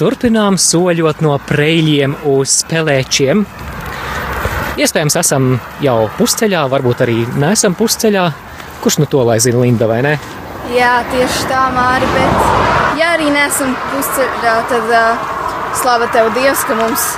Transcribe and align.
turpinām 0.00 0.56
soļot 0.60 1.20
no 1.24 1.34
preļiem 1.44 2.16
uz 2.30 2.62
spēlēčiem. 2.62 3.44
Iespējams, 4.80 5.16
esam 5.20 5.50
jau 5.84 6.06
pusceļā, 6.16 6.62
varbūt 6.72 7.02
arī 7.04 7.18
nesam 7.40 7.76
pusceļā. 7.76 8.24
Kurš 8.80 9.00
nu 9.02 9.08
to 9.12 9.26
lai 9.28 9.36
zina, 9.44 9.60
Linda, 9.60 9.88
vai 9.90 10.00
ne? 10.06 10.14
Jā, 10.72 11.00
tieši 11.10 11.48
tā, 11.50 11.66
Māri, 11.74 12.08
bet 12.14 12.96
ja 13.00 13.12
arī 13.18 13.28
nesam 13.34 13.74
pusceļā, 13.90 14.54
tad 14.70 14.94
uh, 14.94 15.26
slava 15.76 16.08
tev 16.14 16.30
Dievs, 16.38 16.64
ka 16.64 16.78
mums 16.78 17.08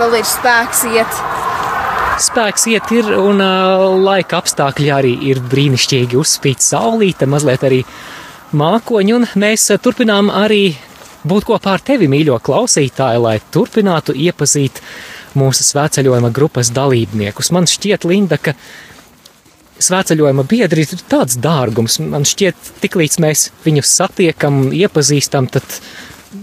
vēl 0.00 0.18
ir 0.18 0.26
spēks 0.26 0.82
iet. 0.90 1.22
Spēks 2.22 2.66
iet 2.72 2.90
ir, 2.96 3.12
un 3.22 3.38
uh, 3.44 3.86
laika 4.02 4.42
apstākļi 4.42 4.90
arī 4.94 5.12
ir 5.30 5.42
brīnišķīgi. 5.52 6.18
Uzspīd 6.18 6.64
saulīte, 6.64 7.28
mazliet 7.30 7.62
arī 7.68 7.84
mākoņi, 8.56 9.14
un 9.20 9.28
mēs 9.38 9.70
turpinām 9.84 10.32
arī 10.42 10.72
būt 11.28 11.48
kopā 11.48 11.76
ar 11.76 11.84
tevi, 11.84 12.08
mīļo 12.10 12.38
klausītāju, 12.44 13.24
lai 13.24 13.36
turpinātu 13.54 14.14
iepazīt 14.16 14.82
mūsu 15.38 15.66
svētceļojuma 15.66 16.32
grupas 16.34 16.72
dalībniekus. 16.74 17.52
Man 17.54 17.68
šķiet, 17.70 18.06
Linda, 18.08 18.38
ka 18.38 18.54
svētceļojuma 19.82 20.44
biedri 20.48 20.86
ir 20.86 21.04
tāds 21.10 21.38
dārgums. 21.42 21.98
Man 22.04 22.26
šķiet, 22.28 22.72
tiklīdz 22.84 23.20
mēs 23.22 23.50
viņus 23.64 23.94
satiekam, 24.00 24.64
iepazīstam, 24.76 25.48
tad 25.52 25.80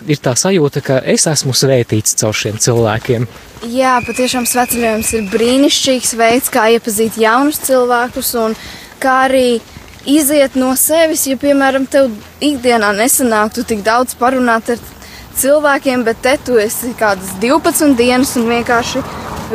ir 0.10 0.22
tā 0.22 0.36
sajūta, 0.38 0.84
ka 0.86 1.00
es 1.14 1.26
esmu 1.30 1.56
svētīts 1.58 2.18
caur 2.20 2.36
šiem 2.38 2.60
cilvēkiem. 2.62 3.28
Jā, 3.70 3.98
patiešām 4.06 4.48
sveceļojums 4.50 5.12
ir 5.18 5.26
brīnišķīgs 5.34 6.14
veids, 6.20 6.52
kā 6.54 6.70
iepazīt 6.76 7.20
jaunus 7.20 7.60
cilvēkus 7.66 8.36
un 8.40 8.56
kā 9.02 9.16
arī 9.28 9.60
iziet 10.06 10.56
no 10.56 10.72
sevis. 10.80 11.26
Ja, 11.28 11.38
piemēram, 11.40 11.88
tev 11.90 12.12
ikdienā 12.44 12.92
nesanāktu 12.98 13.66
tik 13.68 13.84
daudz 13.86 14.16
parunāt 14.20 14.72
ar 14.76 14.82
cilvēkiem, 15.40 16.04
bet 16.08 16.22
te 16.24 16.36
tu 16.46 16.60
esi 16.60 16.94
kādas 17.00 17.36
12 17.42 17.96
dienas 18.00 18.36
un 18.40 18.50
vienkārši 18.52 19.04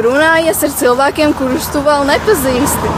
runājies 0.05 0.64
ar 0.67 0.77
cilvēkiem, 0.81 1.34
kurus 1.39 1.69
tu 1.73 1.84
vēl 1.84 2.06
nepazīsti. 2.11 2.95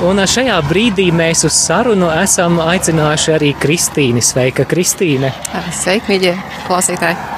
Un 0.00 0.16
šajā 0.32 0.54
brīdī 0.64 1.10
mēs 1.12 1.44
uz 1.44 1.58
sarunu 1.66 2.08
esam 2.22 2.56
aicinājuši 2.64 3.34
arī 3.34 3.50
Kristīnu. 3.60 4.24
Sveika, 4.24 4.64
Kristīne! 4.64 5.34
Sveiki, 5.76 6.08
mīļie 6.14 6.32
klausītāji! 6.64 7.29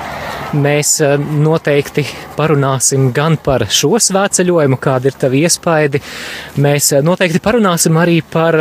Mēs 0.53 0.99
eh, 1.01 1.15
noteikti 1.17 2.03
parunāsim 2.37 3.07
gan 3.17 3.39
par 3.41 3.65
šo 3.73 3.97
svētceļojumu, 3.97 4.77
kāda 4.85 5.09
ir 5.09 5.15
tava 5.17 5.39
iespaidi. 5.39 6.01
Mēs 6.61 6.91
eh, 6.93 7.01
noteikti 7.05 7.41
parunāsim 7.41 7.97
arī 7.97 8.19
par 8.21 8.59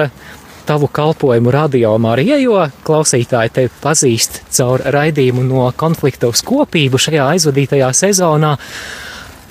tavu 0.66 0.88
kalpojumu 0.88 1.52
radio 1.52 1.92
Marija, 2.00 2.38
jo 2.40 2.62
klausītāji 2.88 3.52
tevi 3.58 3.74
pazīst 3.84 4.40
caur 4.56 4.86
raidījumu 4.96 5.44
no 5.44 5.66
konflikta 5.76 6.30
uz 6.32 6.40
kopību 6.48 7.02
šajā 7.02 7.28
aizvadītajā 7.34 7.92
sezonā. 8.06 8.54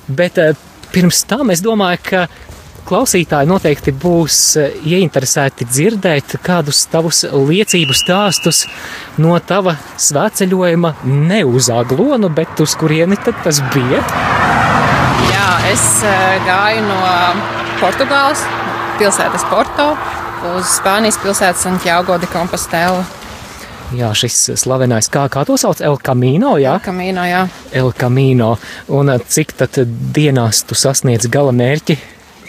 Bet 0.08 0.41
eh, 0.41 0.56
pirms 0.94 1.27
tam 1.28 1.52
es 1.52 1.61
domāju, 1.61 2.00
ka 2.08 2.24
klausītāji 2.86 3.48
noteikti 3.50 3.92
būs 3.97 4.39
eh, 4.61 4.75
ieinteresēti 4.95 5.67
dzirdēt 5.69 6.36
kādus 6.45 6.83
tavus 6.91 7.23
liecību 7.31 7.97
stāstus 7.97 8.64
no 9.20 9.36
tava 9.47 9.77
svētceļojuma 10.00 10.95
ne 11.05 11.42
uz 11.47 11.70
Aglonu, 11.75 12.31
bet 12.34 12.61
uz 12.62 12.77
kurieni 12.81 13.19
tad 13.25 13.39
tas 13.45 13.62
bija? 13.75 14.03
Jā, 15.31 15.48
es 15.70 15.86
eh, 16.06 16.36
gāju 16.48 16.84
no 16.89 16.98
Portugāles 17.81 18.45
pilsētas 19.01 19.47
Porto 19.53 19.92
uz 20.56 20.77
Spānijas 20.78 21.19
pilsētu 21.23 21.61
Santiago 21.61 22.19
de 22.20 22.28
Compostela. 22.33 23.05
Jā, 23.97 24.12
šis 24.14 24.53
slavenais, 24.61 25.08
kā, 25.11 25.25
kā 25.33 25.42
to 25.48 25.56
sauc, 25.58 25.81
El 25.83 25.97
Camino, 25.98 26.55
jā? 26.62 26.77
El 26.78 26.84
Camino, 26.84 27.27
jā. 27.27 27.42
El 27.75 27.91
Camino. 27.98 28.55
Un 28.95 29.11
eh, 29.11 29.27
cik 29.27 29.57
tad 29.58 29.83
dienās 30.14 30.62
tu 30.68 30.79
sasniedz 30.79 31.27
gala 31.33 31.55
mērķi? 31.57 31.98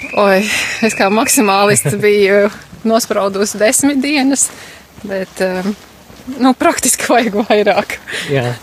Oi, 0.01 0.41
es 0.81 0.95
kā 0.97 1.12
maksimālists 1.13 1.94
biju 2.01 2.50
nospraudusi 2.89 3.59
desmit 3.62 4.01
dienas, 4.01 4.47
bet 5.06 5.44
um, 5.45 5.75
nu, 6.41 6.53
praktiski 6.57 7.06
vajag 7.12 7.38
vairāk. 7.45 7.97
Jā. 8.34 8.56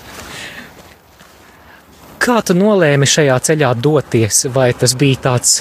Kā 2.18 2.40
tu 2.44 2.56
nolēmi 2.58 3.06
šajā 3.06 3.36
ceļā 3.46 3.70
doties? 3.78 4.42
Vai 4.52 4.72
tas 4.76 4.96
bija 4.98 5.22
tāds 5.28 5.60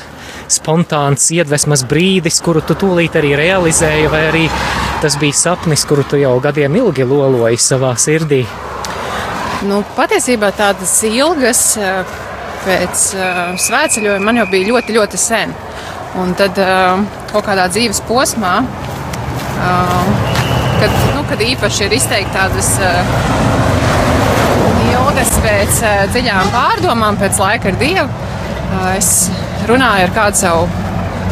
spontāns 0.51 1.29
iedvesmas 1.35 1.85
brīdis, 1.87 2.41
kuru 2.43 2.63
tu 2.65 2.75
tūlīt 2.81 3.15
arī 3.19 3.35
realizēji, 3.37 4.09
vai 4.11 4.23
arī 4.31 4.45
tas 5.03 5.15
bija 5.21 5.37
sapnis, 5.37 5.85
kuru 5.87 6.03
tu 6.09 6.19
jau 6.19 6.33
gadiem 6.43 6.75
ilgi 6.81 7.05
loloji 7.07 7.61
savā 7.61 7.93
sirdī? 8.01 8.41
Nu, 9.69 9.83
patiesībā 9.95 10.49
tādas 10.57 10.97
ilgas 11.05 11.61
uh, 11.77 12.01
pēc 12.65 13.07
uh, 13.15 13.55
svētceļojuma 13.61 14.25
man 14.25 14.41
jau 14.41 14.49
bija 14.51 14.73
ļoti, 14.73 14.97
ļoti 14.97 15.21
sen. 15.21 15.55
Un 16.15 16.33
tad 16.39 16.57
uh, 16.61 17.01
kaut 17.33 17.45
kādā 17.45 17.67
dzīves 17.69 17.99
posmā, 18.07 18.53
uh, 18.63 20.07
kad, 20.81 20.95
nu, 21.13 21.25
kad 21.29 21.43
īpaši 21.43 21.85
ir 21.85 21.97
izteikti 21.99 22.33
tādas 22.33 22.71
uh, 22.81 23.13
ilgas 24.87 25.35
pēc 25.43 25.83
dziļām 26.15 26.51
pārdomām, 26.55 27.19
pēc 27.21 27.39
laika 27.43 27.71
ar 27.71 27.79
Dievu, 27.81 28.07
es 28.95 29.11
runāju 29.69 30.07
ar 30.07 30.13
kādu 30.15 30.41
savu 30.41 30.67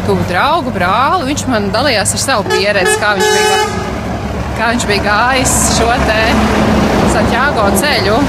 tuvu 0.05 0.25
draugu, 0.29 0.73
brāli. 0.75 1.31
Viņš 1.31 1.45
man 1.49 1.71
dalījās 1.73 2.13
ar 2.17 2.21
savu 2.21 2.45
pieredzi, 2.51 2.95
kā 3.01 3.15
viņš 3.17 3.33
bija, 3.33 3.59
kā 4.59 4.69
viņš 4.73 4.87
bija 4.91 5.05
gājis 5.07 5.55
šo 5.79 5.89
te 6.05 6.19
Santiago 7.15 7.65
ceļu. 7.81 8.19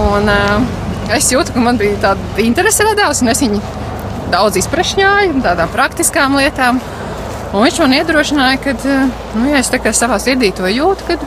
Un, 0.00 0.32
es 1.16 1.30
jūtu, 1.32 1.54
ka 1.56 1.64
man 1.64 1.80
bija 1.80 1.98
tāda 2.04 2.44
interese 2.44 2.86
radās, 2.86 3.24
un 3.24 3.32
es 3.32 3.42
viņu 3.42 3.79
daudz 4.32 4.60
izprašņāju 4.60 5.42
tādām 5.44 5.70
praktiskām 5.74 6.36
lietām. 6.38 6.80
Un 7.50 7.64
viņš 7.64 7.80
man 7.82 7.96
iedrošināja, 7.98 8.58
ka, 8.62 8.74
nu, 9.34 9.48
ja 9.50 9.58
es 9.58 9.70
savā 9.98 10.20
sirdī 10.22 10.52
to 10.54 10.68
jūtu, 10.70 11.06
tad 11.08 11.24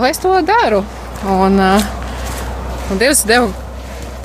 lai 0.00 0.12
es 0.14 0.20
to 0.22 0.32
daru. 0.46 0.80
Un, 1.28 1.60
un 1.60 3.00
Dievs 3.00 3.26
deva 3.28 3.50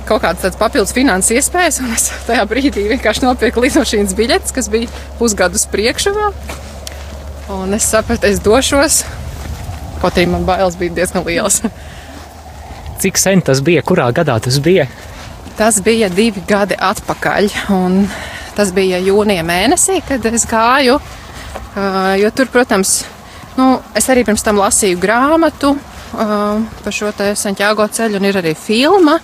kaut 0.07 0.23
kādas 0.23 0.55
papildus 0.57 0.95
finanses 0.95 1.35
iespējas, 1.35 1.81
un 1.83 1.91
es 1.95 2.07
tajā 2.29 2.45
brīdī 2.50 2.88
vienkārši 2.94 3.25
nopirku 3.25 3.63
lidmašīnas 3.66 4.16
biļetes, 4.17 4.55
kas 4.55 4.72
bija 4.72 4.91
pusgadus 5.19 5.67
priekšā. 5.72 6.31
Un 7.57 7.75
es 7.75 7.88
sapratu, 7.88 8.28
es 8.28 8.41
došos, 8.44 9.03
kaut 10.01 10.16
arī 10.16 10.28
man 10.31 10.47
bailes 10.47 10.79
bija 10.79 10.95
diezgan 11.01 11.28
lielas. 11.28 11.61
Cik 12.97 13.19
sen 13.22 13.44
tas 13.45 13.61
bija? 13.61 13.84
Kurā 13.85 14.07
gadā 14.16 14.39
tas 14.44 14.57
bija? 14.63 14.88
Tas 15.58 15.80
bija 15.85 16.09
divi 16.09 16.44
gadi 16.47 16.75
atpakaļ. 16.75 17.52
Tas 18.58 18.72
bija 18.74 19.00
jūnija 19.02 19.46
mēnesī, 19.46 20.02
kad 20.08 20.25
es 20.25 20.47
gāju. 20.50 20.97
Jo 22.18 22.31
tur, 22.34 22.50
protams, 22.50 23.03
nu, 23.58 23.78
es 23.97 24.09
arī 24.09 24.24
pirms 24.25 24.46
tam 24.46 24.58
lasīju 24.62 24.97
grāmatu 25.02 25.75
par 26.18 26.96
šo 26.96 27.12
Santiago 27.38 27.85
ceļu, 27.85 28.18
un 28.18 28.25
ir 28.25 28.40
arī 28.40 28.56
filma, 28.58 29.18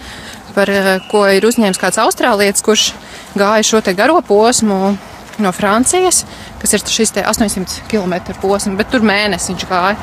par 0.54 0.70
ko 1.10 1.24
ir 1.34 1.46
uzņēmis 1.48 1.82
kāds 1.82 1.98
austrālietis, 2.04 2.62
kurš 2.66 2.92
gāja 3.40 3.66
šo 3.66 3.82
garo 3.98 4.22
posmu 4.22 4.98
no 5.42 5.52
Francijas, 5.52 6.26
kas 6.62 6.74
ir 6.76 6.86
šis 6.86 7.16
800 7.18 7.88
km 7.90 8.14
posms, 8.42 8.78
bet 8.78 8.92
tur 8.94 9.02
mēnesis 9.02 9.50
viņš 9.50 9.66
gāja. 9.70 9.98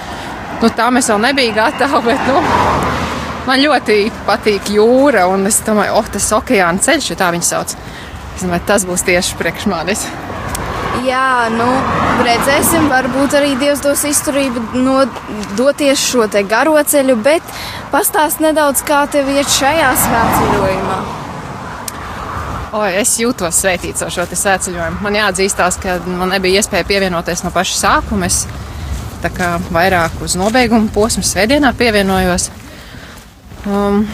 Nu, 0.61 0.69
tā 0.75 0.91
mēs 0.93 1.09
vēl 1.09 1.23
nebijām 1.23 1.55
gatavi, 1.57 2.03
bet 2.11 2.27
nu, 2.29 2.43
Man 3.51 3.59
ļoti 3.65 3.95
patīk 4.29 4.69
jūra, 4.71 5.25
un 5.27 5.49
es 5.49 5.57
domāju, 5.67 5.97
oh, 5.99 6.07
tas 6.15 6.29
okeāna 6.37 6.79
ceļš, 6.87 7.09
ja 7.11 7.17
tā 7.19 7.31
viņa 7.35 7.47
sauc. 7.49 7.73
Es 8.37 8.45
domāju, 8.45 8.63
tas 8.69 8.85
būs 8.87 9.03
tieši 9.09 9.39
priekš 9.41 9.65
manis. 9.73 10.05
Jā, 11.03 11.49
nu, 11.51 11.67
redzēsim, 12.23 12.87
varbūt 12.93 13.35
arī 13.41 13.57
Dievs 13.59 13.83
dos 13.83 14.05
izturību 14.07 14.85
no 14.85 15.01
doties 15.59 15.99
šo 15.99 16.29
te 16.31 16.45
garo 16.47 16.77
ceļu, 16.79 17.19
bet 17.25 17.51
pastāst 17.91 18.39
nedaudz, 18.45 18.85
kā 18.87 19.01
tev 19.11 19.33
iet 19.35 19.51
šajā 19.51 19.91
svētceļojumā. 20.05 21.01
O, 22.79 22.87
es 22.87 23.17
jūtos 23.19 23.59
svētīts 23.65 24.07
ar 24.07 24.15
šo 24.15 24.31
svētceļojumu. 24.31 25.03
Man 25.03 25.19
jāatzīstās, 25.19 25.83
ka 25.83 25.99
man 26.07 26.37
nebija 26.37 26.63
iespēja 26.63 26.87
pievienoties 26.87 27.43
no 27.43 27.51
paša 27.51 27.83
sākuma. 27.83 28.31
Es 28.31 28.45
vairāk 29.75 30.23
uz 30.23 30.39
nobeigumu 30.39 30.95
posmu 30.95 31.27
svētdienā 31.27 31.75
pievienojos. 31.75 32.53
Um, 33.69 34.07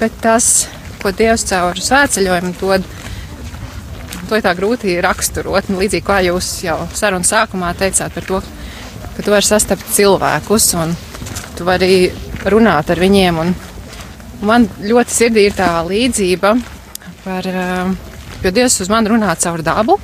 bet 0.00 0.14
tas, 0.22 0.68
ko 1.02 1.12
Dievs 1.12 1.44
caur 1.50 1.76
svētceļojumu 1.76 2.54
dod, 2.60 2.86
to 4.28 4.38
ir 4.38 4.44
tā 4.44 4.54
grūti 4.56 4.96
raksturot. 5.04 5.68
Nu, 5.68 5.80
līdzīgi 5.82 6.06
kā 6.06 6.20
jūs 6.24 6.48
jau 6.64 6.78
sarunas 6.96 7.32
sākumā 7.32 7.74
teicāt 7.76 8.14
par 8.14 8.26
to, 8.28 8.40
ka 9.16 9.24
tu 9.24 9.34
vari 9.34 9.44
sastapt 9.44 9.92
cilvēkus 9.96 10.70
un 10.80 10.94
tu 11.58 11.66
vari 11.68 12.08
runāt 12.48 12.92
ar 12.92 13.02
viņiem. 13.02 13.40
Un, 13.42 13.52
man 14.48 14.68
ļoti 14.84 15.14
sirdī 15.14 15.48
ir 15.48 15.56
tā 15.58 15.70
līdzība 15.84 16.54
par, 17.24 17.48
um, 17.52 17.94
jo 18.44 18.54
Dievs 18.54 18.80
uz 18.84 18.92
mani 18.92 19.12
runā 19.12 19.34
caur 19.42 19.64
dabu, 19.66 19.98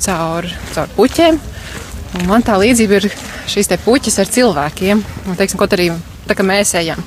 caur, 0.00 0.48
caur 0.72 0.96
puķiem. 0.96 1.40
Un 2.16 2.28
man 2.30 2.44
tā 2.46 2.56
līdzība 2.60 3.00
ir 3.00 3.10
šīs 3.50 3.72
puķis 3.84 4.20
ar 4.22 4.32
cilvēkiem. 4.32 5.04
Un, 5.26 5.36
teiksim, 5.36 5.60
kaut 5.60 5.76
arī 5.76 5.90
tā 6.28 6.36
kā 6.38 6.46
mēs 6.46 6.72
ejam. 6.80 7.02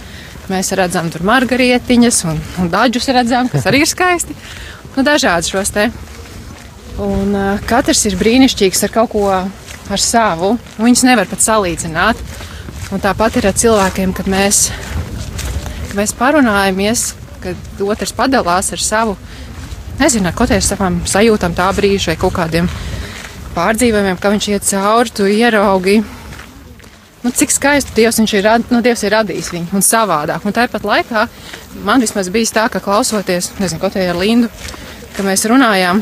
Mēs 0.50 0.72
redzam 0.78 1.12
tur 1.14 1.22
margarietiņas 1.30 2.24
un, 2.30 2.40
un 2.62 2.70
daļus 2.74 3.10
redzam, 3.14 3.50
kas 3.52 3.68
arī 3.70 3.84
ir 3.84 3.90
skaisti. 3.90 4.34
Nu, 4.96 5.04
dažādi 5.06 5.52
šos 5.52 5.72
te. 5.76 5.90
Un 7.00 7.36
uh, 7.38 7.62
katrs 7.70 8.02
ir 8.10 8.18
brīnišķīgs 8.20 8.88
ar 8.88 8.94
kaut 8.96 9.12
ko 9.14 9.28
ar 9.30 10.02
savu. 10.02 10.56
Viņus 10.80 11.06
nevar 11.08 11.30
pat 11.30 11.44
salīdzināt. 11.46 12.20
Un 12.90 13.02
tāpat 13.04 13.38
ir 13.38 13.50
ar 13.52 13.58
cilvēkiem, 13.62 14.14
kad 14.18 14.30
mēs, 14.32 14.68
kad 15.88 15.98
mēs 16.00 16.16
parunājamies, 16.18 17.12
kad 17.44 17.84
otrs 17.86 18.16
padalās 18.18 18.74
ar 18.74 18.82
savu, 18.82 19.16
nezinu, 20.00 20.32
kaut 20.34 20.50
kādiem 20.50 20.66
savām 20.66 21.02
sajūtām 21.08 21.54
tā 21.58 21.70
brīža 21.78 22.14
vai 22.14 22.22
kaut 22.24 22.34
kādiem 22.40 22.70
pārdzīvojumiem, 23.54 24.18
ka 24.18 24.34
viņš 24.34 24.50
iet 24.56 24.66
cauri, 24.72 25.14
tu 25.14 25.30
ieraugi. 25.30 26.00
Nu, 27.20 27.32
cik 27.36 27.52
skaisti 27.52 27.92
Dievs, 27.98 28.20
ir, 28.24 28.44
rad, 28.46 28.64
nu, 28.72 28.80
Dievs 28.84 29.04
ir 29.04 29.12
radījis 29.12 29.52
viņu 29.52 29.76
un 29.76 29.84
savādāk. 29.84 30.46
Un 30.48 30.56
tāpat 30.56 30.86
laikā 30.88 31.26
man 31.84 32.00
vismaz 32.00 32.30
bija 32.32 32.54
tā, 32.56 32.68
ka 32.72 32.80
klausoties, 32.84 33.52
nezinu, 33.60 33.82
ko 33.82 33.90
te 33.92 34.06
ar 34.08 34.16
Lindu, 34.16 34.48
ka 35.18 35.26
mēs 35.28 35.44
runājām, 35.52 36.00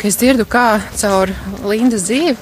ka 0.00 0.08
es 0.10 0.18
dzirdu, 0.18 0.48
kā 0.50 0.80
caur 0.98 1.30
Lindas 1.62 2.08
dzīvi, 2.08 2.34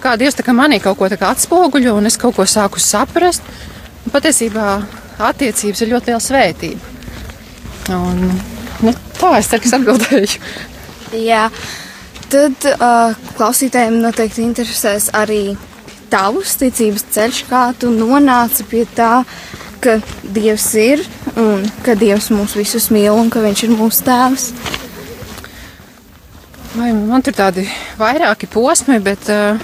kā 0.00 0.16
Dievs 0.16 0.40
manī 0.56 0.80
kaut 0.80 0.96
ko 0.96 1.10
atspoguļo, 1.10 1.98
un 1.98 2.06
es 2.06 2.16
kaut 2.16 2.36
ko 2.38 2.48
sāku 2.48 2.80
saprast. 2.80 3.44
Un 4.06 4.14
patiesībā 4.14 4.80
attiecības 5.18 5.82
ir 5.82 5.92
ļoti 5.92 6.12
liela 6.12 6.22
svētība. 6.22 6.94
Un, 7.92 8.24
nu, 8.86 8.92
tā 9.18 9.36
es 9.38 9.48
ceru, 9.50 9.62
ka 9.62 9.68
es 9.68 9.76
atbildēju. 9.76 10.42
Jā, 11.26 11.46
tad 12.32 12.68
uh, 12.72 13.16
klausītājiem 13.36 14.00
noteikti 14.02 14.46
interesēs 14.46 15.10
arī 15.14 15.56
tavs 16.10 16.56
ticības 16.60 17.04
ceļš, 17.14 17.42
kā 17.50 17.62
tu 17.78 17.90
nonāci 17.94 18.66
pie 18.70 18.84
tā, 18.96 19.24
ka 19.82 19.98
Dievs 20.22 20.66
ir 20.80 21.02
un 21.38 21.64
ka 21.84 21.94
Dievs 21.98 22.30
mūs 22.34 22.56
visus 22.58 22.88
mīl 22.94 23.14
un 23.14 23.30
ka 23.30 23.42
Viņš 23.44 23.62
ir 23.66 23.74
mūsu 23.76 24.06
tēvs. 24.06 24.48
Vai 26.76 26.90
man 26.92 27.24
tur 27.24 27.36
tādi 27.36 27.64
vairāki 27.96 28.48
posmi, 28.52 28.98
bet 29.00 29.30
uh, 29.32 29.60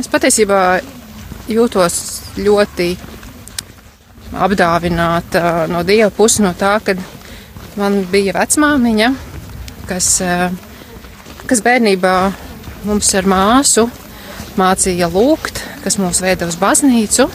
es 0.00 0.08
patiesībā 0.10 0.80
jūtos 1.46 1.98
ļoti 2.40 2.88
apdāvināta 4.34 5.66
no 5.70 5.84
Dieva 5.86 6.10
puses, 6.14 6.42
no 6.42 6.50
tā, 6.58 6.76
ka 6.82 6.96
man 7.78 8.00
bija 8.10 8.34
vecmāmiņa, 8.34 9.12
kas, 9.86 10.10
uh, 10.26 10.48
kas 11.46 11.62
bērnībā 11.62 12.16
mums 12.88 13.14
ar 13.14 13.30
māsu 13.30 13.86
mācīja 14.58 15.12
lūgt, 15.12 15.62
kas 15.86 16.00
mūs 16.02 16.18
veda 16.24 16.48
uz 16.50 16.56
baznīcu, 16.58 17.28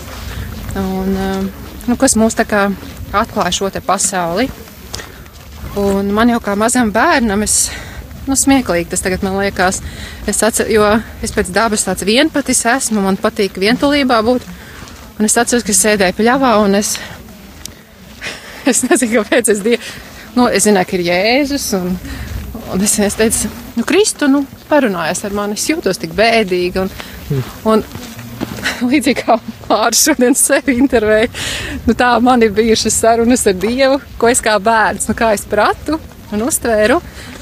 un 0.81 1.13
uh, 1.15 1.45
nu, 1.87 1.95
kas 1.99 2.17
mūs 2.19 2.35
tā 2.35 2.43
kā 2.43 2.65
atklāja 3.15 3.55
šo 3.55 3.69
te 3.71 3.79
pasauli. 3.83 4.49
Un 5.79 6.09
man 6.11 6.33
jau 6.33 6.41
kā 6.43 6.57
mazam 6.59 6.91
bērnam, 6.91 7.45
es 7.45 7.69
nu, 8.27 8.35
smieklīgi 8.35 8.91
tas 8.91 9.03
tagad 9.03 9.23
man 9.23 9.37
liekas. 9.39 9.79
Es 10.27 10.41
atceros, 10.43 10.71
jo 10.71 10.87
es 11.23 11.31
pēc 11.31 11.53
dabas 11.55 11.87
tāds 11.87 12.03
vienpatis 12.07 12.65
esmu, 12.73 13.03
man 13.05 13.19
patīk 13.21 13.55
vientulībā 13.61 14.19
būt. 14.27 14.47
Un 15.19 15.29
es 15.29 15.37
atceros, 15.39 15.63
ka 15.63 15.71
es 15.71 15.81
sēdēju 15.85 16.17
pļavā 16.19 16.51
un 16.65 16.75
es, 16.81 16.95
es 18.71 18.83
nezinu, 18.87 19.21
kāpēc 19.21 19.53
es 19.55 19.63
dievu, 19.63 19.95
nu, 20.35 20.47
es 20.51 20.67
zināju, 20.67 20.91
ka 20.91 20.97
ir 20.99 21.07
Jēzus 21.07 21.71
un, 21.79 21.95
un 22.73 22.83
es, 22.83 22.99
es 22.99 23.19
teicu, 23.19 23.51
nu, 23.77 23.87
Kristu, 23.87 24.27
nu, 24.31 24.43
parunājies 24.69 25.23
ar 25.27 25.39
mani, 25.39 25.59
es 25.59 25.67
jūtos 25.71 26.01
tik 26.01 26.15
bēdīgi 26.17 26.83
un, 26.83 26.91
un 27.69 27.85
līdzīgi 28.91 29.23
kā 29.23 29.37
Mārcis 29.69 30.09
šodien 30.09 30.37
sevi 30.37 30.77
intervēja, 30.81 31.29
nu, 31.87 31.95
tā 31.97 32.13
man 32.23 32.43
ir 32.45 32.53
bijušas 32.55 32.99
sarunas 33.03 33.45
ar 33.49 33.57
Dievu, 33.61 33.99
ko 34.21 34.29
es 34.31 34.43
kā 34.43 34.57
bērns, 34.61 35.07
nu, 35.09 35.17
kā 35.17 35.31
es 35.35 35.45
pratu 35.49 35.99
un 36.31 36.45
uztvēru. 36.47 36.99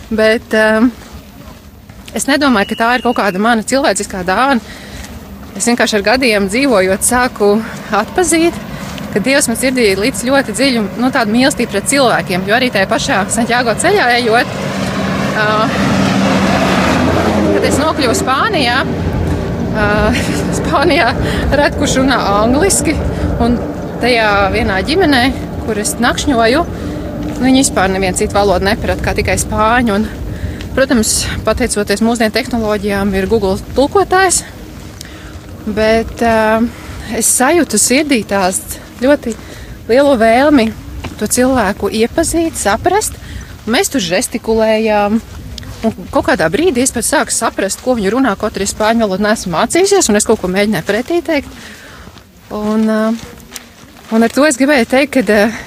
Bet 0.10 0.56
um, 0.58 0.90
es 2.18 2.26
nedomāju, 2.30 2.72
ka 2.72 2.80
tā 2.80 2.94
ir 2.98 3.06
kaut 3.06 3.20
kāda 3.20 3.42
mana 3.42 3.66
cilvēciskā 3.66 4.24
dāvana. 4.28 4.78
Es 5.58 5.68
vienkārši 5.68 6.00
ar 6.00 6.06
gadiem 6.06 6.48
dzīvojot, 6.50 7.04
sāku 7.04 7.52
atpazīt, 7.94 8.56
ka 9.14 9.22
Dievs 9.26 9.50
man 9.50 9.58
sirdī 9.60 9.90
ir 9.92 10.02
līdz 10.02 10.24
ļoti 10.30 10.56
dziļu 10.56 10.84
nu, 11.02 11.10
tādu 11.14 11.34
mīlestību 11.34 11.74
pret 11.74 11.90
cilvēkiem. 11.92 12.46
Jo 12.48 12.58
arī 12.58 12.70
tajā 12.74 12.90
pašā 12.90 13.20
Santiago 13.34 13.74
ceļā 13.82 14.08
ejot, 14.22 14.58
uh, 15.36 15.78
kad 17.50 17.70
es 17.70 17.80
nokļuvu 17.82 18.18
Spānijā, 18.18 18.84
uh, 19.80 20.22
Spānijā 20.60 21.14
red 21.56 21.80
kurš 21.80 22.02
runā 22.04 22.20
angliski, 22.44 22.94
un 23.42 23.58
tajā 24.04 24.30
vienā 24.54 24.80
ģimenē, 24.88 25.26
kur 25.66 25.80
es 25.82 25.96
nakšņoju, 26.04 26.64
Viņi 27.40 27.62
vispār 27.62 27.88
nevienu 27.88 28.20
citu 28.20 28.36
valodu 28.36 28.68
neprat, 28.68 29.00
kā 29.00 29.14
tikai 29.16 29.38
spāņu. 29.40 29.96
Un, 29.96 30.08
protams, 30.76 31.22
pateicoties 31.48 32.04
mūsdienu 32.04 32.36
tehnoloģijām, 32.36 33.14
ir 33.16 33.28
Google 33.32 33.56
tulkotājs. 33.78 34.42
Bet 35.64 36.20
uh, 36.20 36.66
es 37.16 37.30
sajūtu 37.32 37.80
sirdī 37.80 38.26
tās 38.28 38.60
ļoti 39.00 39.38
lielu 39.88 40.18
vēlmi 40.20 40.68
to 41.22 41.30
cilvēku 41.32 41.88
iepazīt, 42.02 42.60
saprast. 42.60 43.16
Mēs 43.72 43.94
tur 43.94 44.04
žestikulējām. 44.04 45.22
Un 45.80 45.94
kaut 46.12 46.26
kādā 46.28 46.50
brīdī 46.52 46.84
es 46.84 46.92
pēc 46.92 47.08
sāku 47.08 47.32
saprast, 47.32 47.80
ko 47.84 47.96
viņi 47.96 48.12
runā, 48.12 48.34
kaut 48.40 48.58
arī 48.58 48.68
spāņu 48.68 49.06
valodu 49.06 49.24
nesmu 49.24 49.54
mācījusies, 49.54 50.10
un 50.12 50.20
es 50.20 50.28
kaut 50.28 50.42
ko 50.42 50.50
mēģināju 50.52 50.88
pretī 50.88 51.20
teikt. 51.24 51.54
Un, 52.56 52.84
uh, 52.90 53.14
un 54.12 54.26
ar 54.26 54.34
to 54.34 54.44
es 54.48 54.60
gribēju 54.60 54.90
teikt, 54.92 55.16
ka 55.16 55.46
uh, 55.46 55.62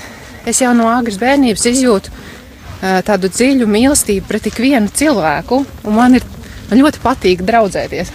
es 0.50 0.60
jau 0.60 0.74
no 0.76 0.90
agras 0.92 1.16
bērnības 1.22 1.64
izjūtu 1.70 2.12
uh, 2.12 3.00
tādu 3.06 3.30
dziļu 3.32 3.68
mīlestību 3.70 4.28
pret 4.28 4.50
ikvienu 4.52 4.92
cilvēku, 4.92 5.62
un 5.86 5.96
man, 5.96 6.18
ir, 6.20 6.26
man 6.68 6.82
ļoti 6.82 7.00
patīk 7.04 7.46
draudzēties. 7.48 8.12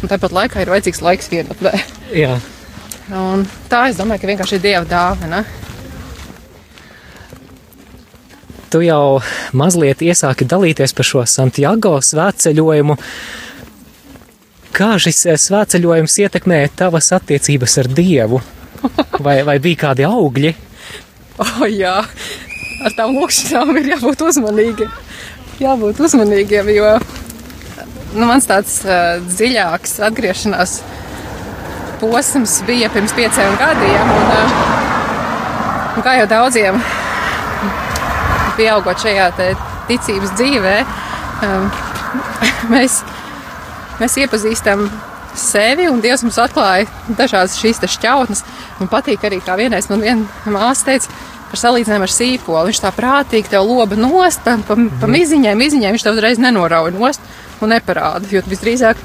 Un 0.00 0.12
tāpat 0.12 0.32
laikā 0.36 0.64
ir 0.64 0.72
vajadzīgs 0.72 1.04
laiks 1.04 1.28
vienotnē. 1.32 1.74
Tā 3.68 3.84
es 3.90 4.00
domāju, 4.00 4.22
ka 4.22 4.32
vienkārši 4.32 4.56
ir 4.56 4.64
dieva 4.64 4.84
dāvana. 4.88 5.44
Tu 8.74 8.80
jau 8.82 9.20
mazliet 9.54 10.00
iesāki 10.02 10.48
dalīties 10.50 10.96
par 10.98 11.06
šo 11.06 11.20
Santiago 11.30 11.92
svētceļojumu. 12.02 12.96
Kā 14.74 14.88
šis 14.98 15.20
svētceļojums 15.44 16.16
ietekmēja 16.24 16.72
tavas 16.80 17.12
attiecības 17.14 17.78
ar 17.84 17.90
Dievu? 17.94 18.40
Vai, 19.22 19.36
vai 19.46 19.54
bija 19.62 19.78
kādi 19.84 20.02
augļi? 20.08 20.50
Oh, 21.38 21.62
jā, 21.70 21.94
ar 22.02 22.96
tām 22.98 23.14
lūkšanām 23.14 23.78
ir 23.78 23.92
jābūt 23.92 24.26
uzmanīgiem. 24.26 24.90
Jābūt 25.62 26.02
uzmanīgiem, 26.08 26.74
jo 26.74 26.90
nu, 28.18 28.26
mans 28.26 28.50
tāds 28.50 28.80
uh, 28.82 29.22
dziļāks 29.30 30.00
atgriešanās 30.10 30.76
posms 32.02 32.58
bija 32.66 32.90
pirms 32.90 33.14
pieciem 33.14 33.54
gadiem. 33.62 34.14
Un, 34.18 34.28
uh, 34.34 34.60
un 35.94 36.08
kā 36.10 36.18
jau 36.18 36.30
daudziem 36.34 36.82
pieaugot 38.58 39.02
šajā 39.02 39.30
ticības 39.88 40.36
dzīvē, 40.38 40.76
um, 41.48 41.66
mēs, 42.74 43.00
mēs 44.00 44.16
iepazīstam 44.24 44.88
sevi, 45.38 45.88
un 45.90 46.00
Dievs 46.02 46.22
mums 46.24 46.38
atklāja 46.40 46.86
dažādas 47.18 47.58
šīs 47.58 47.82
šķautnes. 47.96 48.44
Man 48.80 48.90
patīk 48.90 49.24
arī, 49.26 49.40
kā 49.44 49.56
vienreiz 49.58 49.90
man 49.90 50.02
viena 50.02 50.50
māsa 50.50 50.90
teica, 50.90 51.10
par 51.50 51.60
salīdzinājumu 51.60 52.06
ar 52.06 52.12
sīpolu. 52.12 52.68
Viņš 52.70 52.82
tā 52.82 52.90
prātīgi 52.94 53.52
tev 53.52 53.66
loba 53.68 53.98
nost, 53.98 54.42
pa, 54.46 54.56
pa, 54.66 54.76
pa 55.00 55.10
miziņiem, 55.10 55.58
miziņiem 55.58 55.94
viņš 55.94 56.06
tev 56.06 56.16
uzreiz 56.16 56.40
nenorauj 56.42 56.94
nost 56.96 57.22
un 57.62 57.74
neparāda. 57.74 58.26
Jo 58.32 58.42
visdrīzāk, 58.48 59.00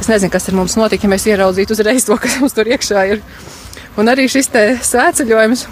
es 0.00 0.10
nezinu, 0.10 0.32
kas 0.34 0.50
ar 0.50 0.58
mums 0.58 0.76
notika, 0.78 1.06
ja 1.06 1.12
mēs 1.14 1.26
ieraudzītu 1.30 1.76
uzreiz 1.76 2.08
to, 2.08 2.18
kas 2.22 2.38
mums 2.42 2.56
tur 2.56 2.70
iekšā 2.70 3.06
ir. 3.12 3.22
Un 3.96 4.10
arī 4.12 4.26
šis 4.28 4.50
te 4.52 4.64
svētceļojums 4.84 5.66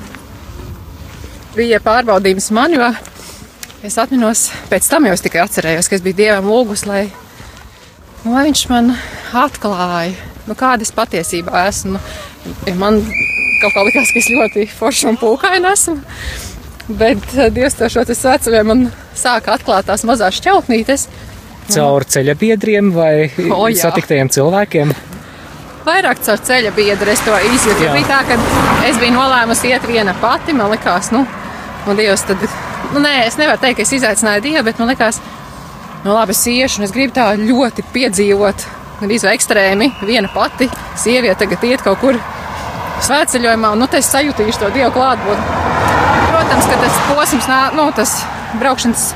bija 1.56 1.80
pārbaudījums 1.82 2.50
man, 2.54 2.74
jo 2.74 2.88
es 3.84 3.98
atminos, 4.00 4.48
pēc 4.70 4.88
tam 4.90 5.06
jau 5.08 5.14
es 5.16 5.22
tikai 5.24 5.42
atcerējos, 5.44 5.88
ka 5.90 5.98
es 5.98 6.04
biju 6.04 6.18
Dievam 6.22 6.48
lūgus, 6.50 6.86
lai, 6.88 7.04
lai 8.24 8.46
viņš 8.48 8.64
man 8.72 8.94
atklāja, 9.36 10.14
nu, 10.48 10.56
kāda 10.58 10.86
es 10.86 10.94
patiesībā 10.94 11.66
esmu. 11.68 12.00
Ja 12.68 12.74
man 12.80 13.00
kaut 13.62 13.72
kā 13.76 13.84
likās, 13.86 14.10
ka 14.12 14.20
es 14.20 14.32
ļoti 14.32 14.66
forši 14.74 15.08
un 15.12 15.20
pūkaini 15.20 15.70
esmu. 15.70 16.00
Bet 17.00 17.30
eh, 17.38 17.48
Dievs 17.54 17.78
to 17.78 17.88
šo 17.88 18.02
svētceļojumu 18.04 18.74
man 18.74 18.88
sāka 19.16 19.54
atklāt 19.56 19.88
tās 19.88 20.04
mazās 20.04 20.36
šķautnītes. 20.40 21.06
Caur 21.72 22.04
ceļa 22.04 22.34
biedriem 22.36 22.90
vai 22.92 23.30
O, 23.48 23.62
jā. 23.72 23.86
satiktajiem 23.86 24.28
cilvēkiem? 24.34 24.92
Vairāk 25.84 26.20
caur 26.24 26.40
ceļa 26.44 26.72
biedru 26.76 27.12
es 27.12 27.22
to 27.24 27.38
izjūtu. 27.52 27.88
Bija 27.92 28.08
tā, 28.08 28.20
ka 28.28 28.36
es 28.88 29.00
biju 29.00 29.16
nolēmusi 29.16 29.72
iet 29.72 29.84
viena 29.88 30.12
pati. 30.20 30.52
Man 30.56 30.72
likās, 30.72 31.10
nu, 31.12 31.24
un 31.88 31.98
Dievs 31.98 32.24
tad, 32.28 32.44
nu, 32.94 33.02
nē, 33.02 33.14
es 33.26 33.38
nevaru 33.40 33.60
teikt, 33.62 33.78
ka 33.78 33.84
es 33.84 33.92
izaicināju 33.98 34.44
Dievu, 34.44 34.64
bet 34.66 34.80
man 34.80 34.90
likās, 34.92 35.20
nu, 36.04 36.12
labi, 36.12 36.36
es 36.36 36.44
iešu 36.50 36.80
un 36.80 36.88
es 36.88 36.94
gribu 36.94 37.16
tā 37.16 37.30
ļoti 37.40 37.84
piedzīvot, 37.94 38.66
gan 39.00 39.12
izvēl 39.12 39.36
ekstrēmi, 39.36 39.90
viena 40.06 40.30
pati 40.32 40.70
sieviete 41.00 41.44
tagad 41.44 41.66
iet 41.68 41.84
kaut 41.84 42.00
kur 42.02 42.20
svētceļojumā, 43.04 43.74
un 43.74 43.84
nu, 43.84 43.90
es 43.98 44.10
sajutīšu 44.12 44.62
to 44.62 44.70
Dievu 44.74 44.94
klātbūtni. 44.94 45.60
Protams, 46.30 46.70
ka 46.70 46.80
tas 46.80 47.02
posms, 47.10 47.50
nā, 47.50 47.60
nu, 47.76 47.88
tas 47.96 48.16
braukšanas 48.60 49.10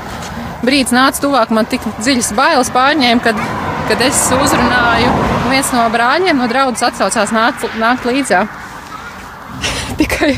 brīdis 0.65 0.93
nāca 0.95 1.23
tuvāk, 1.23 1.53
man 1.55 1.67
tik 1.69 1.83
dziļas 1.99 2.33
bailes 2.37 2.71
pārņēma, 2.75 3.23
kad, 3.25 3.43
kad 3.89 4.01
es 4.05 4.21
uzrunāju, 4.35 5.11
un 5.39 5.53
viens 5.53 5.73
no 5.75 5.85
brāļiem 5.93 6.39
no 6.39 6.49
draudzes 6.51 6.89
atsaucās 6.91 7.33
nākt, 7.35 7.65
nākt 7.81 8.07
līdzā. 8.09 8.45
Tikai 9.99 10.35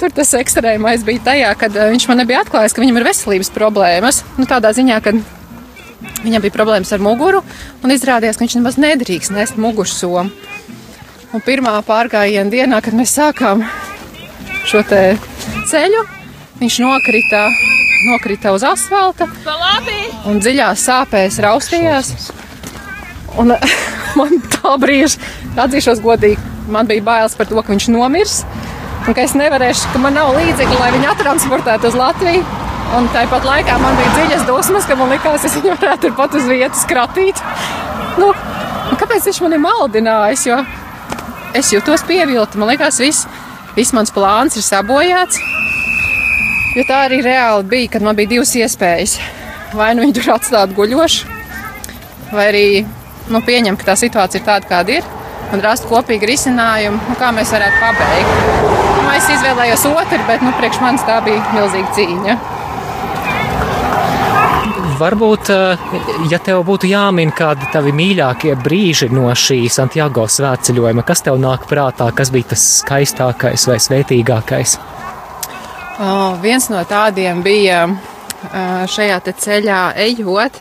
tur 0.00 0.12
tas 0.16 0.32
ekstrēmais 0.38 1.04
bija 1.04 1.24
tajā, 1.30 1.50
kad 1.60 1.76
eh, 1.76 1.90
viņš 1.92 2.06
man 2.08 2.22
nebija 2.22 2.40
atklājis, 2.44 2.74
ka 2.74 2.82
viņam 2.82 3.00
ir 3.00 3.06
veselības 3.10 3.52
problēmas. 3.52 4.22
Nu, 4.38 4.46
tādā 4.48 4.72
ziņā, 4.76 5.00
ka 5.04 5.12
viņam 6.24 6.44
bija 6.44 6.54
problēmas 6.54 6.92
ar 6.96 7.04
muguru, 7.04 7.42
un 7.84 7.92
izrādījās, 7.92 8.38
ka 8.38 8.46
viņš 8.46 8.56
nemaz 8.60 8.80
nedrīkst 8.80 9.34
nest 9.36 9.60
mugursomu. 9.60 10.30
Un 11.30 11.44
pirmā 11.46 11.76
pārgājiena 11.86 12.50
dienā, 12.50 12.80
kad 12.82 12.96
mēs 12.96 13.12
sākām 13.14 13.62
šo 14.66 14.80
ceļu, 14.90 16.00
viņš 16.58 16.78
nokrita, 16.82 17.44
nokrita 18.08 18.54
uz 18.56 18.64
asfalta 18.66 19.28
un 20.26 20.40
dziļās 20.42 20.88
sāpēs 20.88 21.38
raustījās. 21.44 22.10
Un 23.38 23.54
man 24.18 24.40
tā 24.50 24.74
brīža, 24.82 25.20
atzīšos 25.60 26.02
godīgi, 26.02 26.40
man 26.72 26.90
bija 26.90 27.06
bailes 27.12 27.38
par 27.38 27.46
to, 27.46 27.60
ka 27.62 27.76
viņš 27.76 27.92
nomirs 27.94 28.40
un 29.06 29.16
ka 29.16 29.24
es 29.24 29.36
nevarēšu, 29.38 29.92
ka 29.94 30.02
man 30.02 30.16
nav 30.18 30.34
līdzekļu, 30.36 30.80
lai 30.80 30.90
viņu 30.96 31.10
attransportētu 31.14 31.90
uz 31.90 31.98
Latviju. 31.98 32.44
Un 32.98 33.06
tāpat 33.14 33.44
laikā 33.46 33.76
man 33.78 33.94
bija 33.98 34.12
dziļas 34.16 34.46
dusmas, 34.48 34.86
ka 34.88 34.96
man 34.98 35.12
likās, 35.14 35.44
es 35.46 35.54
viņu 35.58 35.76
varētu 35.76 36.08
turpat 36.08 36.34
uz 36.40 36.48
vietas 36.50 36.82
kratīt. 36.90 37.38
Nu, 38.18 38.32
kāpēc 38.98 39.28
viņš 39.30 39.42
man 39.44 39.54
ir 39.54 39.62
maldinājis? 39.62 40.46
Jo 40.50 40.58
es 41.56 41.70
jūtos 41.74 42.04
pievilta. 42.06 42.58
Man 42.60 42.70
liekas, 42.72 43.00
viss, 43.02 43.26
viss 43.76 43.94
mans 43.96 44.12
plāns 44.14 44.58
ir 44.58 44.66
sabojāts. 44.66 45.40
Jo 46.76 46.86
tā 46.86 47.04
arī 47.08 47.20
reāli 47.26 47.66
bija, 47.70 47.94
kad 47.96 48.06
man 48.06 48.18
bija 48.18 48.36
divas 48.36 48.54
iespējas. 48.58 49.18
Vai 49.74 49.92
nu 49.94 50.04
viņu 50.04 50.16
tur 50.18 50.32
atstāt 50.34 50.74
guļošu, 50.74 51.30
vai 52.34 52.46
arī 52.50 52.64
nu, 53.30 53.38
pieņemt, 53.46 53.78
ka 53.78 53.92
tā 53.92 53.96
situācija 53.98 54.40
ir 54.40 54.46
tāda, 54.46 54.66
kāda 54.70 54.96
ir, 54.98 55.06
un 55.54 55.62
rast 55.64 55.86
kopīgu 55.90 56.28
risinājumu, 56.30 57.00
nu, 57.08 57.18
kā 57.18 57.32
mēs 57.34 57.52
varētu 57.54 57.82
pabeigt. 57.82 58.48
Nu, 59.00 59.10
es 59.16 59.28
izvēlējos 59.34 59.86
otru, 59.90 60.22
bet 60.28 60.44
nu, 60.44 60.54
priekš 60.58 60.80
manis 60.84 61.06
tā 61.08 61.20
bija 61.26 61.42
milzīga 61.54 61.94
cīņa. 61.98 62.38
Varbūt, 65.00 65.48
ja 66.28 66.38
tev 66.44 66.60
būtu 66.68 66.90
jāmin 66.90 67.30
kādi 67.32 67.70
tavi 67.72 67.92
mīļākie 67.96 68.52
brīži 68.60 69.08
no 69.08 69.30
šī 69.32 69.62
Santiago 69.72 70.26
svētceļojuma, 70.28 71.04
kas 71.08 71.24
tev 71.24 71.40
nāk 71.40 71.64
prātā, 71.70 72.10
kas 72.12 72.28
bija 72.34 72.50
tas 72.52 72.66
skaistākais 72.82 73.64
vai 73.70 73.78
svētīgākais? 73.80 74.76
Oh, 76.00 76.36
viens 76.40 76.68
no 76.72 76.84
tādiem 76.88 77.40
bija 77.44 77.86
šajā 78.92 79.20
ceļā 79.30 79.80
ejot. 80.04 80.60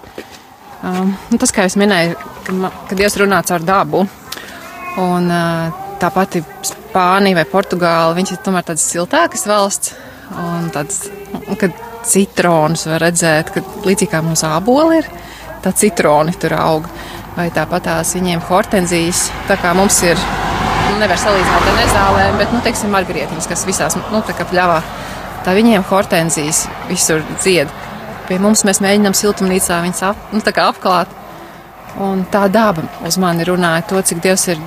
Um, 0.79 1.11
tas, 1.35 1.51
kā 1.51 1.67
jau 1.67 1.81
minēju, 1.81 2.15
kad, 2.47 2.65
kad 2.87 2.99
Dievs 2.99 3.17
runā 3.19 3.41
caur 3.43 3.63
dabu, 3.67 4.05
un 4.97 5.29
tā 5.99 6.09
pati 6.13 6.41
Spānija 6.65 7.37
vai 7.37 7.45
Portugāla, 7.45 8.15
viņas 8.17 8.33
ir 8.33 8.41
tomēr 8.45 8.65
tādas 8.65 8.87
siltākas 8.89 9.45
valsts, 9.49 9.93
un 10.33 10.69
tādas, 10.73 11.03
kad 11.59 11.75
citronus 12.07 12.87
var 12.89 13.03
redzēt, 13.05 13.51
ka 13.53 13.63
līdzīgi 13.85 14.11
kā 14.13 14.21
mums 14.25 14.43
āboli 14.47 15.01
ir, 15.01 15.09
tā 15.63 15.73
citroni 15.75 16.33
tur 16.39 16.55
aug. 16.57 16.87
Vai 17.35 17.47
tāpat 17.55 17.85
tās 17.85 18.15
viņiem 18.17 18.41
hortenzijas, 18.49 19.27
tā 19.47 19.55
kā 19.61 19.71
mums 19.77 19.99
ir, 20.03 20.19
nu, 20.89 20.97
nevar 20.99 21.19
salīdzināt 21.21 21.67
ar 21.69 21.77
nezālēm, 21.77 22.39
bet, 22.41 22.55
nu, 22.55 22.63
teiksim, 22.65 22.91
margarietiņas, 22.95 23.47
kas 23.47 23.63
visās, 23.69 23.95
nu, 24.09 24.23
tā 24.25 24.35
kā 24.35 24.47
pļavā, 24.49 24.81
tā 25.45 25.53
viņiem 25.55 25.85
hortenzijas 25.87 26.65
visur 26.89 27.23
dzied. 27.37 27.71
Pie 28.27 28.41
mums 28.41 28.65
mēs 28.67 28.81
mēģinām 28.83 29.15
siltumnīcā 29.17 29.79
viņas 29.85 30.03
ap, 30.09 30.27
nu, 30.33 30.41
apklāt. 30.43 31.15
Un 31.99 32.21
tā 32.31 32.43
daba 32.51 32.83
uz 33.07 33.17
mani 33.19 33.45
runāja 33.47 33.87
to, 33.89 34.01
cik 34.05 34.21
Dievs 34.23 34.45
ir, 34.51 34.59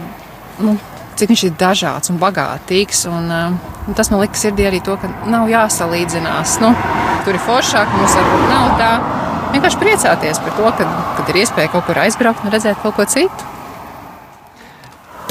nu, 0.61 0.76
cik 1.16 1.32
viņš 1.32 1.44
ir 1.47 1.54
dažāds 1.61 2.12
un 2.12 2.18
bagātīgs. 2.23 3.06
Un, 3.11 3.30
un 3.87 3.97
tas 3.99 4.11
man 4.12 4.23
liekas 4.25 4.44
sirdī 4.44 4.66
arī 4.68 4.82
to, 4.85 4.97
ka 5.00 5.11
nav 5.30 5.50
jāsalīdzinās. 5.52 6.59
Nu, 6.62 6.73
tur 7.26 7.38
ir 7.38 7.44
foršāk, 7.47 7.97
mums 7.97 8.18
varbūt 8.18 8.47
nav 8.50 8.76
tā. 8.80 8.92
Vienkārši 9.52 9.80
priecāties 9.80 10.40
par 10.42 10.54
to, 10.56 10.68
ka, 10.78 10.92
kad 11.18 11.32
ir 11.32 11.42
iespēja 11.42 11.73
kaut 11.75 11.88
kur 11.88 12.00
aizbraukt 12.00 12.44
un 12.44 12.54
redzēt 12.54 12.80
kaut 12.82 12.97
ko 12.97 13.09
citu. 13.09 13.50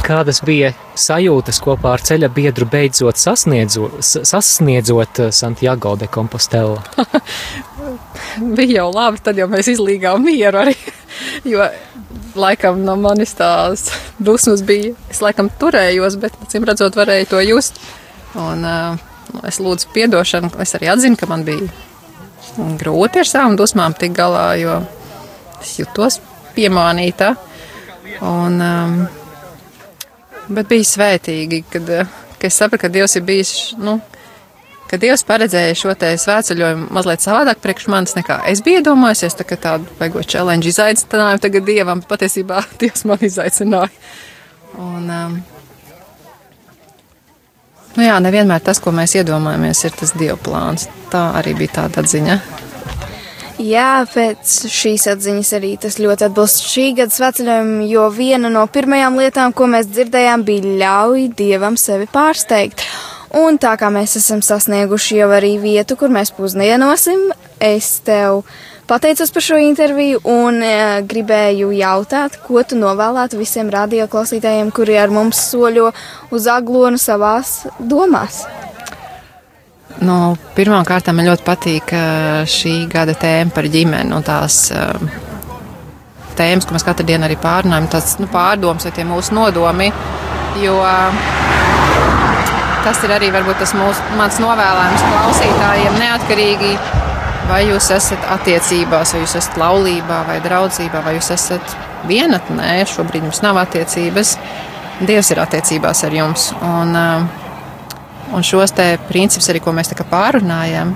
Kādas 0.01 0.41
bija 0.43 0.71
sajūtas 0.97 1.59
kopā 1.61 1.93
ar 1.95 2.03
ceļa 2.05 2.27
biedru 2.33 2.65
beidzot 2.69 3.19
sasniedzot, 3.21 3.99
sasniedzot 4.01 5.21
eh, 5.21 5.29
Santiago 5.33 5.93
de 5.97 6.09
Compostela? 6.11 6.81
bija 8.57 8.81
jau 8.81 8.87
labi, 8.93 9.21
tad 9.23 9.39
jau 9.39 9.47
mēs 9.51 9.71
izlīgām 9.75 10.25
mieru 10.25 10.65
arī. 10.65 10.75
Jo 11.45 11.65
laikam 12.39 12.79
no 12.85 12.95
manis 12.99 13.33
tās 13.35 13.89
dusmas 14.23 14.63
bija. 14.65 14.95
Es 15.11 15.21
laikam 15.23 15.49
turējos, 15.61 16.17
bet, 16.21 16.35
cim 16.51 16.65
redzot, 16.67 16.97
varēju 16.97 17.29
to 17.31 17.41
just. 17.45 17.79
Un, 18.39 18.65
uh, 18.65 19.43
es 19.47 19.59
lūdzu 19.63 19.91
piedošanu. 19.95 20.51
Es 20.63 20.75
arī 20.77 20.91
atzinu, 20.91 21.19
ka 21.19 21.29
man 21.29 21.45
bija 21.47 21.69
grūti 22.81 23.21
ar 23.21 23.29
savām 23.29 23.57
dusmām 23.59 23.95
tik 23.97 24.15
galā, 24.17 24.51
jo 24.61 24.81
es 25.61 25.77
jutos 25.79 26.19
piemānīta. 26.55 27.35
Un, 28.27 28.57
um, 28.61 28.97
bet 30.51 30.69
bija 30.69 30.87
svētīgi, 30.87 31.63
kad, 31.71 31.91
kad 32.37 32.49
es 32.49 32.57
sapratu, 32.59 32.85
ka 32.85 32.91
Dievs 32.93 33.17
ir 33.17 33.25
bijis, 33.27 33.53
nu, 33.81 33.99
ka 34.91 34.99
Dievs 34.99 35.23
paredzēja 35.27 35.77
šo 35.79 35.95
te 35.99 36.11
svētceļojumu 36.19 36.89
mazliet 36.91 37.23
savādāk 37.23 37.61
priekš 37.63 37.87
manis 37.91 38.17
nekā 38.17 38.41
es 38.51 38.63
biju 38.65 38.81
iedomājusies, 38.81 39.37
tā 39.39 39.47
kā 39.47 39.57
tādu 39.59 39.87
beigot 39.99 40.27
challenge 40.27 40.67
izaicinājumu 40.67 41.43
tagad 41.45 41.67
Dievam, 41.69 42.03
patiesībā 42.07 42.65
Dievs 42.81 43.07
man 43.07 43.23
izaicināja. 43.23 43.91
Un, 44.79 45.07
um, 45.07 45.41
Nu 47.91 48.05
jā, 48.05 48.15
nevienmēr 48.23 48.61
tas, 48.63 48.79
ko 48.79 48.93
mēs 48.95 49.17
iedomājamies, 49.19 49.81
ir 49.83 49.95
tas 49.99 50.13
Dieva 50.15 50.37
plāns. 50.39 50.85
Tā 51.11 51.25
arī 51.35 51.57
bija 51.59 51.81
tāda 51.81 51.99
atziņa. 51.99 52.37
Jā, 53.61 54.05
pēc 54.09 54.53
šīs 54.71 55.09
atziņas 55.11 55.51
arī 55.57 55.73
tas 55.81 55.99
ļoti 56.01 56.25
atbilst 56.29 56.63
šī 56.71 56.85
gada 56.97 57.13
sveceļojumam, 57.13 57.83
jo 57.91 58.07
viena 58.15 58.49
no 58.49 58.63
pirmajām 58.71 59.19
lietām, 59.19 59.51
ko 59.53 59.67
mēs 59.69 59.91
dzirdējām, 59.91 60.45
bija 60.47 60.77
ļauj 60.81 61.27
Dievam 61.37 61.75
sevi 61.77 62.07
pārsteigt. 62.09 62.85
Un 63.39 63.55
tā 63.61 63.77
kā 63.79 63.87
mēs 63.93 64.17
esam 64.19 64.41
sasnieguši 64.43 65.21
jau 65.21 65.29
arī 65.31 65.53
vietu, 65.61 65.95
kur 65.95 66.11
mēs 66.11 66.33
pusdienosim, 66.35 67.29
es 67.63 68.01
tev 68.03 68.41
pateicos 68.89 69.31
par 69.31 69.45
šo 69.45 69.59
interviju 69.61 70.19
un 70.27 70.59
e, 70.65 70.73
gribēju 71.07 71.69
jautāt, 71.77 72.35
ko 72.43 72.63
tu 72.67 72.75
novēlētu 72.75 73.39
visiem 73.39 73.71
radioklausītājiem, 73.71 74.73
kuri 74.75 74.99
ar 74.99 75.13
mums 75.15 75.39
soļo 75.47 75.93
uz 76.35 76.49
aglonu 76.51 76.99
savās 76.99 77.61
domās. 77.79 78.43
Nu, 80.03 80.35
Pirmkārt, 80.57 81.07
man 81.15 81.29
ļoti 81.31 81.47
patīk 81.47 81.95
e, 81.95 82.05
šī 82.51 82.75
gada 82.91 83.15
tēma 83.15 83.55
par 83.55 83.71
ģimeni 83.71 84.11
un 84.15 84.27
tās 84.27 84.65
uh, 84.75 85.29
tēmas, 86.35 86.67
ko 86.67 86.75
mēs 86.75 86.85
katru 86.87 87.07
dienu 87.07 87.27
arī 87.27 87.37
pārunājam, 87.39 87.89
tas 87.91 88.15
nu, 88.19 88.27
pārdoms 88.31 88.87
vai 88.87 88.93
tie 88.95 89.07
mūsu 89.07 89.35
nodomi. 89.37 89.91
Jo 90.61 90.81
tas 92.85 92.99
ir 93.05 93.13
arī 93.13 93.29
varbūt 93.33 93.61
tas 93.61 93.75
mūsu, 93.77 94.17
mans 94.19 94.39
novēlējums 94.41 95.07
klausītājiem 95.07 95.99
neatkarīgi 96.01 96.75
vai 97.51 97.61
jūs 97.67 97.89
esat 97.93 98.25
attiecībās, 98.31 99.13
vai 99.13 99.23
jūs 99.23 99.35
esat 99.39 99.57
laulībā, 99.59 100.21
vai 100.27 100.37
draudzībā, 100.43 101.01
vai 101.05 101.17
jūs 101.17 101.31
esat 101.35 101.75
vienatnē, 102.07 102.73
šobrīd 102.89 103.27
jums 103.27 103.41
nav 103.45 103.59
attiecības. 103.61 104.35
Dievs 105.01 105.31
ir 105.33 105.41
attiecībās 105.41 106.03
ar 106.05 106.15
jums. 106.15 106.51
Un, 106.61 106.95
uh, 106.95 108.35
un 108.37 108.45
šos 108.45 108.75
te 108.77 108.93
principus 109.09 109.49
arī, 109.51 109.63
ko 109.63 109.73
mēs 109.75 109.91
tā 109.91 109.97
kā 109.99 110.05
pārunājam, 110.07 110.93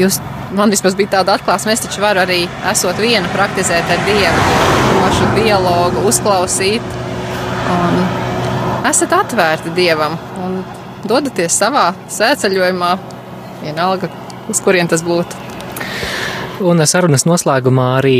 jūs, 0.00 0.20
man 0.56 0.72
vismaz 0.72 0.96
bija 0.98 1.18
tāda 1.18 1.36
atklāsme, 1.36 1.74
es 1.74 1.82
taču 1.84 2.02
varu 2.04 2.22
arī, 2.22 2.44
esot 2.70 3.02
viena, 3.02 3.28
praktizēt 3.34 3.92
ar 3.92 4.04
Dievu, 4.06 5.12
šo 5.18 5.28
dialogu, 5.36 6.06
uzklausīt. 6.08 6.96
Un 7.68 8.00
esat 8.88 9.12
atvērti 9.12 9.74
Dievam 9.76 10.14
un 10.44 10.60
dodaties 11.06 11.54
savā 11.60 11.92
sēceļojumā, 12.12 12.90
vienalga, 13.62 14.10
uz 14.50 14.60
kurien 14.64 14.90
tas 14.90 15.04
būtu. 15.06 15.46
Un 16.66 16.82
sarunas 16.90 17.26
noslēgumā 17.28 17.88
arī 18.00 18.18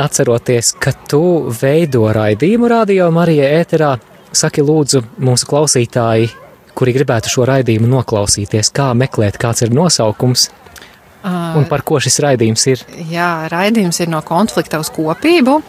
atceroties, 0.00 0.74
ka 0.80 0.92
tu 1.08 1.22
veido 1.60 2.04
raidījumu 2.12 2.68
radio 2.70 3.08
Marija 3.14 3.48
ēterā, 3.60 3.94
saki 4.32 4.64
lūdzu 4.64 5.02
mūsu 5.20 5.48
klausītāji, 5.48 6.30
kuri 6.76 6.94
gribētu 6.96 7.32
šo 7.32 7.48
raidījumu 7.48 7.88
noklausīties, 7.90 8.72
kā 8.76 8.92
meklēt, 8.96 9.40
kāds 9.40 9.64
ir 9.66 9.74
nosaukums 9.74 10.48
un 11.24 11.66
par 11.68 11.84
ko 11.84 12.00
šis 12.00 12.20
raidījums 12.24 12.66
ir. 12.70 12.84
Jā, 13.10 13.48
raidījums 13.52 14.00
ir 14.00 14.10
no 14.12 14.22
konflikta 14.26 14.80
uz 14.80 14.90
kopību. 14.94 15.60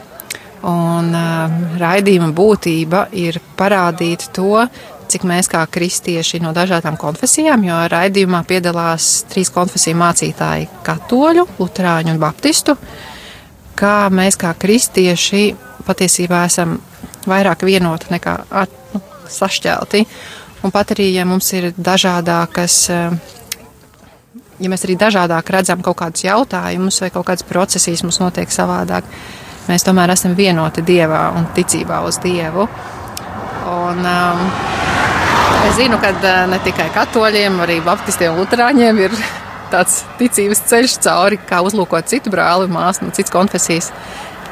Un 0.62 1.08
uh, 1.18 1.54
raidījuma 1.82 2.30
būtība 2.38 3.08
ir 3.18 3.40
parādīt 3.58 4.28
to, 4.36 4.68
cik 5.12 5.26
mēs 5.28 5.50
kā 5.52 5.62
kristieši 5.68 6.40
no 6.44 6.54
dažādām 6.56 6.98
konfesijām, 7.00 7.64
jo 7.68 7.80
raidījumā 7.92 8.44
piedalās 8.48 9.10
trīs 9.32 9.52
konfesiju 9.54 10.00
mācītāji- 10.00 10.70
katoļu, 10.88 11.48
luterāņu 11.60 12.14
un 12.16 12.22
baptistu, 12.22 12.78
kā 13.76 14.10
mēs 14.10 14.38
kā 14.40 14.54
kristieši 14.58 15.56
patiesībā 15.86 16.46
esam 16.46 16.80
vairāk 17.28 17.66
vienoti 17.66 18.14
nekā 18.14 18.38
at, 18.50 18.70
nu, 18.94 19.02
sašķelti. 19.30 20.06
Un 20.64 20.72
pat 20.72 20.94
arī, 20.94 21.14
ja 21.14 21.26
mums 21.26 21.52
ir 21.58 21.72
dažādākas, 21.74 22.76
ja 24.60 24.70
mēs 24.70 24.86
arī 24.86 24.98
dažādāk 24.98 25.50
redzam 25.50 25.82
kaut 25.82 25.98
kādus 25.98 26.26
jautājumus 26.28 27.02
vai 27.02 27.10
kaut 27.10 27.26
kādas 27.26 27.48
procesijas 27.48 28.04
mums 28.06 28.20
notiek 28.22 28.50
savādāk, 28.54 29.04
mēs 29.68 29.86
tomēr 29.88 30.14
esam 30.14 30.36
vienoti 30.38 30.86
Dievā 30.86 31.32
un 31.38 31.50
ticībā 31.56 32.04
uz 32.06 32.22
Dievu. 32.22 32.68
Un, 33.72 34.06
um, 34.06 35.01
es 35.68 35.78
zinu, 35.78 35.98
ka 36.02 36.12
uh, 36.16 36.44
ne 36.52 36.58
tikai 36.66 36.90
katoļiem, 36.96 37.60
arī 37.64 37.80
baptistiem 37.86 38.34
un 38.34 38.42
luterāņiem 38.42 39.02
ir 39.06 39.16
tāds 39.72 40.02
ticības 40.20 40.64
ceļš 40.70 40.98
cauri, 41.06 41.40
kā 41.48 41.62
uzlūkot 41.66 42.10
citu 42.12 42.32
brāli 42.34 42.68
un 42.68 42.76
māsu 42.76 43.06
no 43.06 43.14
citas 43.16 43.34
konfesijas. 43.34 43.92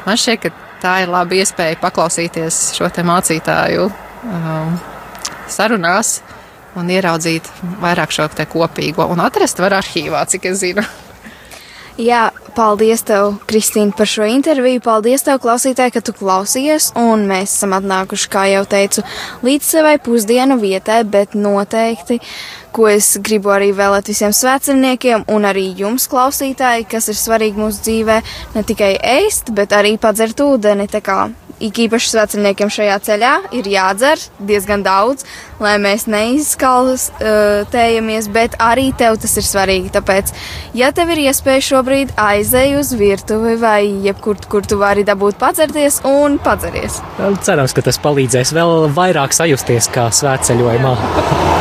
Man 0.06 0.20
šķiet, 0.20 0.44
ka 0.44 0.52
tā 0.80 0.94
ir 1.04 1.12
laba 1.12 1.36
iespēja 1.36 1.78
paklausīties 1.82 2.60
šo 2.78 2.88
mācītāju 3.10 3.90
um, 3.90 4.78
sarunās 5.50 6.20
un 6.78 6.90
ieraudzīt 6.90 7.48
vairāk 7.82 8.14
šo 8.14 8.28
kopīgo 8.48 9.06
un 9.10 9.20
atrast 9.20 9.60
var 9.60 9.80
arhīvā, 9.80 10.24
cik 10.30 10.52
es 10.52 10.62
zinu. 10.62 10.84
Jā, 12.00 12.30
paldies 12.56 13.02
tev, 13.04 13.34
Kristīne, 13.48 13.92
par 13.92 14.08
šo 14.08 14.24
interviju. 14.24 14.80
Paldies 14.80 15.26
tev, 15.26 15.36
klausītāji, 15.42 15.92
ka 15.92 16.00
tu 16.00 16.14
klausies. 16.16 16.88
Un 16.96 17.26
mēs 17.28 17.58
esam 17.58 17.74
atnākuši, 17.76 18.30
kā 18.32 18.46
jau 18.48 18.62
teicu, 18.68 19.04
līdz 19.44 19.66
savai 19.66 19.98
pusdienu 20.00 20.56
vietai, 20.62 21.02
bet 21.04 21.36
noteikti, 21.36 22.16
ko 22.72 22.88
es 22.88 23.10
gribu 23.20 23.52
arī 23.52 23.68
vēlēt 23.76 24.08
visiem 24.08 24.32
svētceļniekiem 24.32 25.28
un 25.28 25.50
arī 25.50 25.66
jums, 25.82 26.08
klausītāji, 26.08 26.88
kas 26.88 27.10
ir 27.12 27.20
svarīgi 27.20 27.60
mūsu 27.60 27.84
dzīvē, 27.84 28.18
ne 28.56 28.64
tikai 28.64 28.94
ēst, 29.18 29.52
bet 29.52 29.76
arī 29.76 29.98
padzert 30.00 30.40
ūdeni. 30.40 30.88
Tā 30.88 31.04
kā 31.04 31.20
ik 31.60 31.76
īpaši 31.84 32.08
sveceļniekiem 32.14 32.70
šajā 32.72 32.94
ceļā 33.06 33.32
ir 33.56 33.64
jādzer 33.68 34.18
diezgan 34.48 34.82
daudz, 34.84 35.24
lai 35.60 35.76
mēs 35.82 36.06
neizskaltējamies, 36.10 38.28
bet 38.32 38.56
arī 38.62 38.92
tev 38.96 39.16
tas 39.20 39.36
ir 39.36 39.44
svarīgi. 39.46 39.90
Tāpēc, 39.94 40.32
ja 40.78 40.92
tev 40.96 41.08
ir 41.12 41.18
iespēja 41.26 41.60
šobrīd 41.70 41.89
aizēj 42.20 42.76
uz 42.80 42.92
virtuvi 42.98 43.56
vai 43.60 43.80
jebkur, 44.06 44.40
kur 44.50 44.66
tu 44.66 44.80
vari 44.80 45.04
dabūt 45.06 45.38
padzerties 45.40 46.00
un 46.08 46.38
padzeries. 46.42 47.00
Cerams, 47.46 47.76
ka 47.76 47.86
tas 47.86 48.00
palīdzēs 48.02 48.54
vēl 48.56 48.90
vairāk 48.96 49.36
sajusties 49.36 49.90
kā 49.94 50.10
svētceļojumā. 50.14 51.59